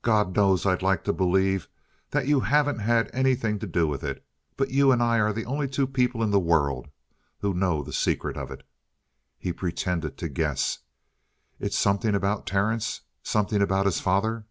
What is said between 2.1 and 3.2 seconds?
that you haven't had